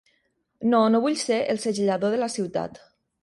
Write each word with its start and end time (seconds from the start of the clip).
No, 0.71 0.79
no 0.95 1.01
vull 1.03 1.17
ser 1.25 1.37
el 1.55 1.61
segellador 1.65 2.15
de 2.17 2.21
la 2.25 2.31
ciutat. 2.39 2.83